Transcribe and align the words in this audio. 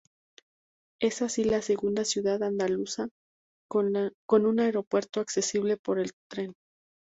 Es 0.99 1.21
así 1.21 1.43
la 1.43 1.61
segunda 1.61 2.05
ciudad 2.05 2.41
andaluza 2.41 3.09
con 3.69 3.95
un 4.47 4.59
aeropuerto 4.59 5.19
accesible 5.21 5.77
por 5.77 6.01
tren. 6.27 6.53